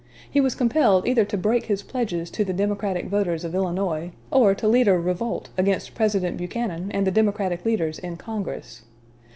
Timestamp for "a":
4.87-4.97